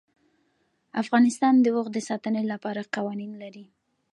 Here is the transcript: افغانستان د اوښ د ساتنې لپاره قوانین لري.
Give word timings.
افغانستان 1.01 1.53
د 1.61 1.65
اوښ 1.75 1.87
د 1.93 1.97
ساتنې 2.09 2.43
لپاره 2.51 2.89
قوانین 2.95 3.31
لري. 3.43 3.65